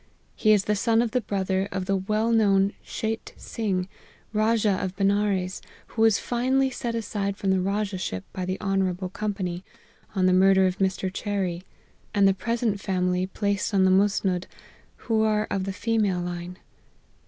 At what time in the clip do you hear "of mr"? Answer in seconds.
10.65-11.13